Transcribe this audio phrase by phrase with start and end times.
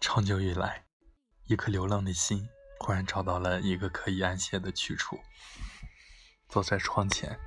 [0.00, 0.86] 长久以来，
[1.44, 2.48] 一颗流浪的心
[2.78, 5.20] 忽然找到了一个可以安歇的去处。
[6.48, 7.38] 坐在窗前，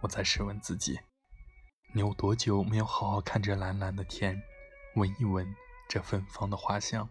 [0.00, 1.00] 我在试问自己：
[1.92, 4.40] 你有多久没有好好看着蓝蓝的天，
[4.94, 5.52] 闻一闻
[5.88, 7.08] 这芬芳的花香，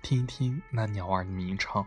[0.00, 1.84] 听一听那鸟儿的鸣唱？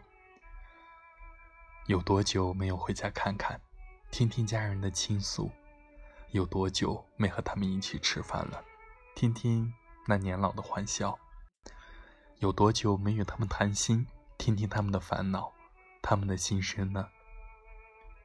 [1.85, 3.61] 有多久没有回家看看，
[4.11, 5.49] 听听家人的倾诉？
[6.31, 8.66] 有多久没和他们一起吃饭了，
[9.16, 9.73] 听听
[10.05, 11.17] 那年老的欢笑？
[12.39, 14.05] 有多久没与他们谈心，
[14.37, 15.51] 听听他们的烦恼，
[16.03, 17.09] 他们的心声呢？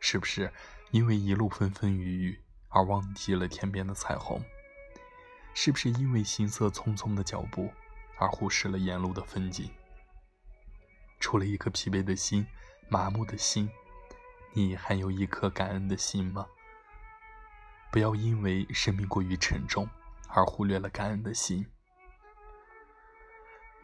[0.01, 0.53] 是不是
[0.91, 2.39] 因为一路风风雨雨
[2.69, 4.45] 而忘记了天边的彩虹？
[5.55, 7.73] 是不是因为行色匆匆的脚步
[8.19, 9.71] 而忽视了沿路的风景？
[11.19, 12.47] 除了一颗疲惫的心、
[12.91, 13.71] 麻木的心，
[14.53, 16.47] 你还有一颗感恩的心吗？
[17.91, 19.89] 不要因为生命过于沉重
[20.29, 21.67] 而忽略了感恩的心。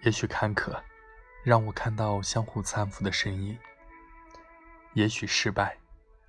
[0.03, 0.81] 也许坎坷，
[1.43, 3.57] 让我看到相互搀扶的身影；
[4.95, 5.77] 也许失败，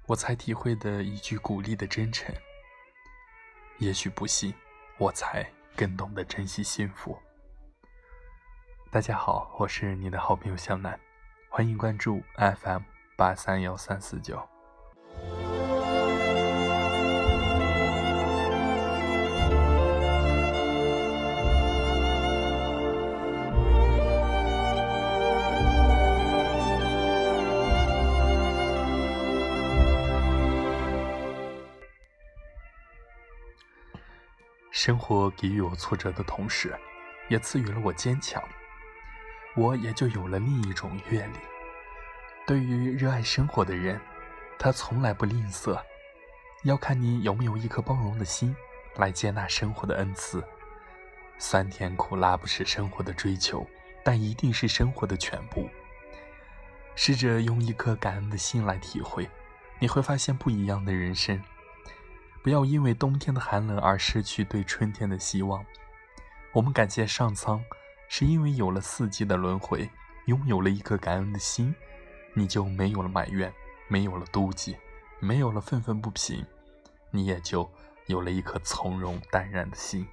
[0.08, 2.34] 我才体会的一句鼓励的真诚；
[3.78, 4.52] 也许不幸，
[4.98, 7.18] 我才更懂得珍惜幸福。
[8.90, 11.00] 大家好，我是你的好朋友向南，
[11.48, 12.82] 欢迎关注 FM
[13.16, 14.59] 八三幺三四九。
[34.82, 36.74] 生活给予我挫折的同时，
[37.28, 38.42] 也赐予了我坚强，
[39.54, 41.40] 我也就有了另一种阅历。
[42.48, 44.00] 对于热爱生活的人，
[44.58, 45.78] 他从来不吝啬，
[46.64, 48.56] 要看你有没有一颗包容的心
[48.96, 50.42] 来接纳生活的恩赐。
[51.38, 53.68] 酸甜苦辣不是生活的追求，
[54.02, 55.70] 但一定是生活的全部。
[56.96, 59.30] 试着用一颗感恩的心来体会，
[59.78, 61.44] 你会发现不一样的人生。
[62.42, 65.64] 不要因为冬天的寒冷而失去对春天的希望。
[66.54, 67.62] 我们感谢上苍，
[68.08, 69.90] 是因为有了四季的轮回，
[70.26, 71.76] 拥有了一颗感恩的心，
[72.34, 73.54] 你就没有了埋怨，
[73.88, 74.76] 没有了妒忌，
[75.20, 76.46] 没有了愤愤不平，
[77.12, 77.70] 你也就
[78.08, 80.08] 有了一颗从容淡然的心。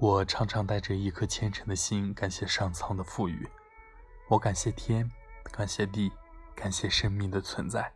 [0.00, 3.46] 我常常带着一颗虔诚的心，感谢上苍的赋予。
[4.28, 5.06] 我感谢天，
[5.52, 6.10] 感谢地，
[6.54, 7.92] 感谢生命的存在，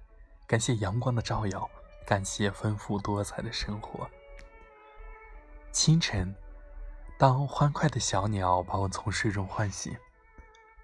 [0.47, 1.67] 感谢阳光的照耀，
[2.07, 4.07] 感谢丰富多彩的生活。
[5.73, 6.35] 清晨，
[7.17, 9.97] 当欢快的小鸟把我从睡中唤醒，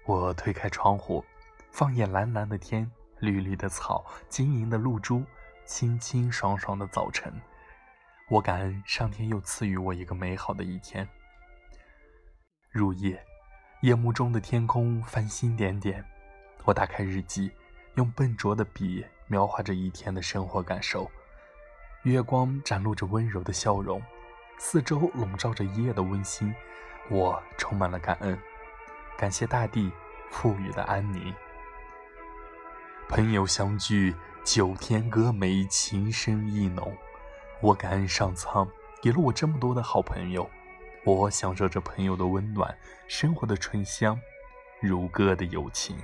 [0.05, 1.23] 我推开窗户，
[1.69, 5.23] 放眼蓝蓝的天，绿绿的草，晶莹的露珠，
[5.67, 7.31] 清清爽爽的早晨。
[8.31, 11.05] 我感恩上天又赐予我一个美好的一天。
[12.69, 13.21] 入夜，
[13.81, 16.01] 夜幕中的天空繁星点点。
[16.63, 17.51] 我打开日记，
[17.95, 21.11] 用笨拙的笔描画着一天的生活感受。
[22.03, 24.01] 月光展露着温柔的笑容，
[24.57, 26.55] 四周笼罩着一夜的温馨。
[27.09, 28.39] 我充满了感恩，
[29.17, 29.91] 感谢大地
[30.29, 31.33] 赋予的安宁。
[33.09, 34.15] 朋友相聚，
[34.45, 36.95] 九天歌美，情深意浓。
[37.61, 38.67] 我感恩上苍
[39.03, 40.49] 给了我这么多的好朋友，
[41.03, 42.75] 我享受着朋友的温暖，
[43.07, 44.19] 生活的醇香，
[44.79, 45.95] 如歌的友情。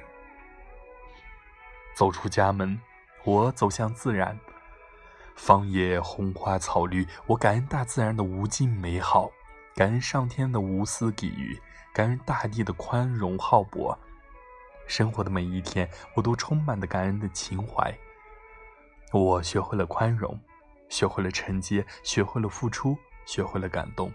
[1.96, 2.80] 走出家门，
[3.24, 4.40] 我走向自然，
[5.36, 9.32] 芳野红花草绿，我感恩大自然的无尽美好，
[9.76, 11.60] 感恩上天的无私给予，
[11.92, 13.98] 感恩大地的宽容浩博。
[14.86, 17.92] 生活的每一天，我都充满了感恩的情怀。
[19.12, 20.40] 我学会了宽容。
[20.90, 24.12] 学会了承接，学会了付出，学会了感动，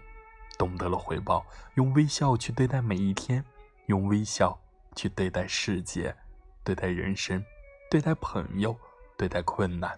[0.57, 3.43] 懂得了回报，用微笑去对待每一天，
[3.87, 4.59] 用微笑
[4.95, 6.15] 去对待世界，
[6.63, 7.43] 对待人生，
[7.89, 8.77] 对待朋友，
[9.17, 9.97] 对待困难。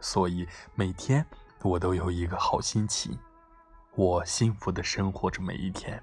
[0.00, 1.24] 所以每天
[1.62, 3.18] 我都有一个好心情，
[3.94, 6.02] 我幸福的生活着每一天。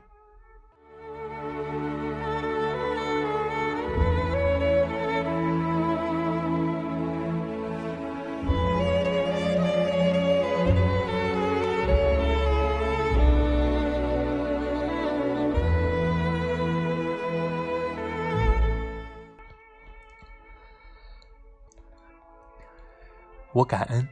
[23.54, 24.08] 我感恩，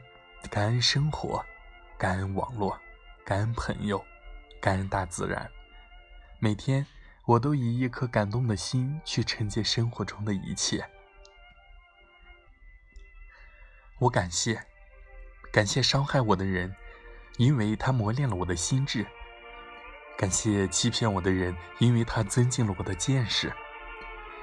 [0.50, 1.42] 感恩生活，
[1.96, 2.78] 感恩网络，
[3.24, 4.04] 感恩朋友，
[4.60, 5.50] 感恩大自然，
[6.38, 6.86] 每天，
[7.24, 10.86] 我都以一颗感动的心去承接生活中的一切。
[14.00, 14.62] 我感谢，
[15.50, 16.76] 感谢伤害我的人，
[17.38, 19.06] 因为他磨练了我的心智；
[20.18, 23.48] 感谢欺骗我的人，因为他增进了我的见识；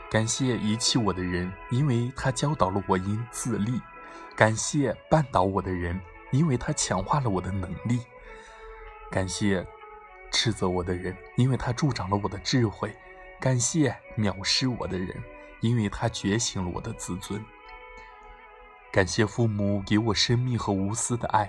[0.09, 3.79] 感谢遗弃我的人，因为他教导了我应自立；
[4.35, 5.99] 感谢绊倒我的人，
[6.31, 7.99] 因为他强化了我的能力；
[9.11, 9.65] 感谢。
[10.29, 12.89] 斥责我的人，因为他助长了我的智慧；
[13.39, 15.09] 感谢藐视我的人，
[15.61, 17.39] 因为他觉醒了我的自尊；
[18.91, 21.47] 感谢父母给我生命和无私的爱；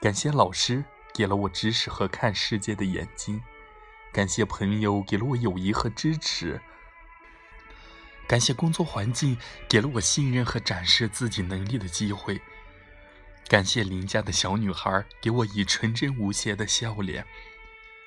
[0.00, 0.84] 感谢老师
[1.14, 3.40] 给了我知识和看世界的眼睛；
[4.12, 6.58] 感谢朋友给了我友谊和支持；
[8.28, 9.36] 感谢工作环境
[9.66, 12.36] 给了我信任和展示自己能力的机会；
[13.48, 17.24] 感谢邻家的小女孩给我以纯真无邪的笑脸。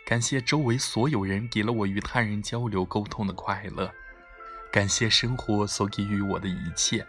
[0.06, 3.92] 感谢周围所有人给了我与他人交流沟通的快乐，
[4.72, 7.04] 感谢生活所给予我的一切，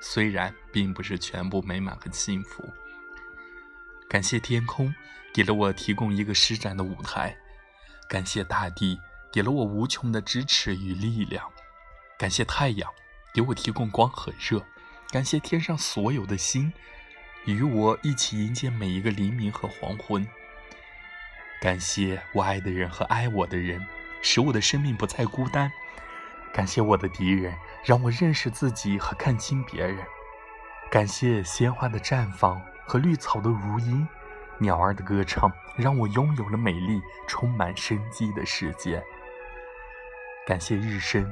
[0.00, 2.64] 虽然并不是全部美满和幸福。
[4.08, 4.94] 感谢天空
[5.32, 7.36] 给了我提供一个施展的舞台，
[8.08, 9.00] 感谢大地
[9.32, 11.50] 给了我无穷的支持与力量，
[12.22, 12.88] 感谢太阳
[13.34, 14.64] 给我提供光和热，
[15.10, 16.72] 感谢天上所有的星
[17.46, 20.24] 与我一起迎接每一个黎明和黄昏。
[21.60, 23.84] 感谢我爱的人和爱我的人，
[24.22, 25.68] 使我的生命不再孤单。
[26.54, 29.98] 感谢我的敌人，让我认识自己和看清别人。
[30.92, 34.06] 感谢鲜花的绽放和绿草的如茵，
[34.58, 39.02] 鸟儿的歌唱让我拥有了美丽、充满生机的世界。
[40.46, 41.28] 感谢日升，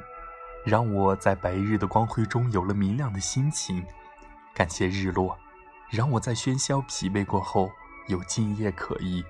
[0.63, 3.85] 让我在白日的光辉中有了明亮的心情。
[4.53, 5.37] 感谢日落，
[5.89, 7.71] 让我在喧嚣疲惫过后
[8.07, 9.23] 有静夜可依。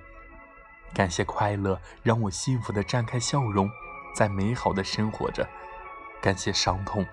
[0.92, 3.70] 感谢快乐，让我幸福的绽开笑容，
[4.14, 5.42] 在美好的生活着；
[6.20, 7.06] 感谢伤痛，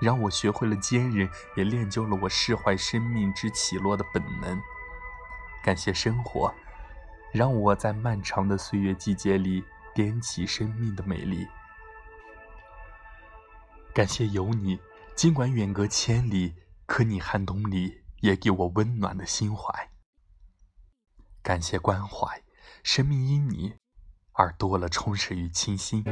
[0.00, 4.56] 让我学会了坚韧，也练就了我释怀生命之起落的本能；
[5.64, 6.54] 感谢生活，
[7.32, 11.48] 让我在漫长的岁月季节里掂起生命的美丽；
[13.96, 14.78] 感谢有你，
[15.14, 16.52] 尽管远隔千里，
[16.84, 19.72] 可你寒冬里也给我温暖的心怀；
[21.42, 22.42] 感谢关怀。
[22.82, 23.72] 生命因你
[24.32, 26.04] 而多了充实与清新。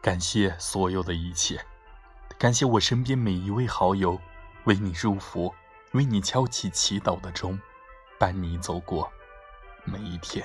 [0.00, 1.60] 感谢所有的一切，
[2.38, 4.20] 感谢我身边每一位好友，
[4.66, 5.52] 为你祝福，
[5.90, 7.58] 为你敲起祈祷的钟，
[8.16, 9.10] 伴你走过
[9.86, 10.44] 每一天。